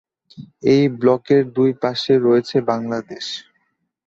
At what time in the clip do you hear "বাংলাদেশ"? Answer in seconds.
2.69-3.25